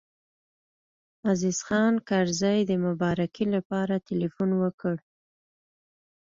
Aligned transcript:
عزیز 1.31 1.57
خان 1.67 1.93
کرزی 2.09 2.59
د 2.69 2.71
مبارکۍ 2.85 3.45
لپاره 3.55 3.95
تیلفون 4.07 4.49
وکړ. 4.61 4.95